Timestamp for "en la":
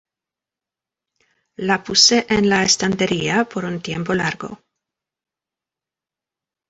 2.37-2.63